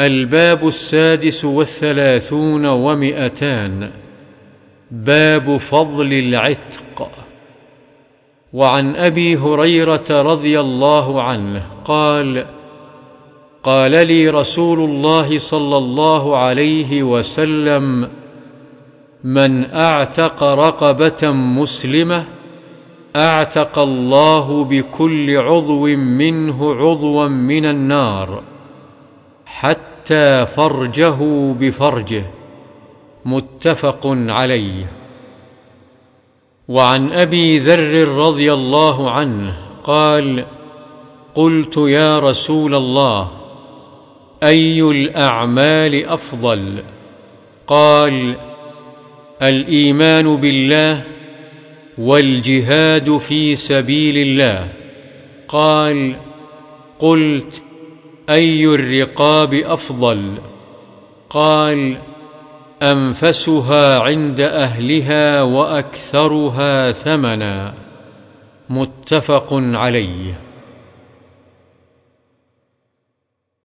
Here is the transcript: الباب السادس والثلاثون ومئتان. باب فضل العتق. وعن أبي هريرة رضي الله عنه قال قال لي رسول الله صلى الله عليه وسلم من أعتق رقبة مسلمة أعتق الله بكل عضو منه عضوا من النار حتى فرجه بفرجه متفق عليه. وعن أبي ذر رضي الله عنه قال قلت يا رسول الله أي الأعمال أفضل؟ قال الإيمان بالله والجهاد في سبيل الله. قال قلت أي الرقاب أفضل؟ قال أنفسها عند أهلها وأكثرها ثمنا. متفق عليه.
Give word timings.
الباب 0.00 0.66
السادس 0.66 1.44
والثلاثون 1.44 2.66
ومئتان. 2.66 3.90
باب 4.90 5.56
فضل 5.56 6.12
العتق. 6.12 7.10
وعن 8.52 8.96
أبي 8.96 9.36
هريرة 9.36 10.04
رضي 10.10 10.60
الله 10.60 11.22
عنه 11.22 11.66
قال 11.84 12.46
قال 13.62 14.06
لي 14.06 14.28
رسول 14.28 14.90
الله 14.90 15.38
صلى 15.38 15.76
الله 15.76 16.36
عليه 16.36 17.02
وسلم 17.02 18.08
من 19.24 19.74
أعتق 19.74 20.42
رقبة 20.42 21.32
مسلمة 21.32 22.24
أعتق 23.16 23.78
الله 23.78 24.64
بكل 24.64 25.36
عضو 25.36 25.86
منه 25.96 26.74
عضوا 26.74 27.28
من 27.28 27.64
النار 27.64 28.42
حتى 29.46 29.85
فرجه 30.44 31.16
بفرجه 31.52 32.26
متفق 33.24 34.06
عليه. 34.06 34.90
وعن 36.68 37.12
أبي 37.12 37.58
ذر 37.58 38.08
رضي 38.08 38.52
الله 38.52 39.10
عنه 39.10 39.56
قال 39.84 40.44
قلت 41.34 41.76
يا 41.76 42.18
رسول 42.18 42.74
الله 42.74 43.30
أي 44.42 44.80
الأعمال 44.80 46.06
أفضل؟ 46.06 46.82
قال 47.66 48.36
الإيمان 49.42 50.36
بالله 50.36 51.04
والجهاد 51.98 53.16
في 53.16 53.56
سبيل 53.56 54.16
الله. 54.16 54.72
قال 55.48 56.16
قلت 56.98 57.62
أي 58.30 58.66
الرقاب 58.66 59.54
أفضل؟ 59.54 60.38
قال 61.30 61.98
أنفسها 62.82 63.98
عند 63.98 64.40
أهلها 64.40 65.42
وأكثرها 65.42 66.92
ثمنا. 66.92 67.74
متفق 68.70 69.48
عليه. 69.52 70.45